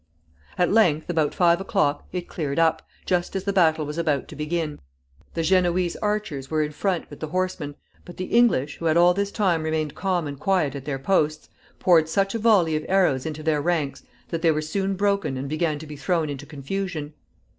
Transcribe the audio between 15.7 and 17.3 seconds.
to be thrown into confusion.